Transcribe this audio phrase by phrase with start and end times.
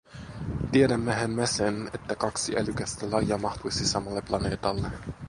[0.71, 4.91] Tiedämmehän me sen, ettei kaksi älykästä lajia mahtuisi samalle planeetalle.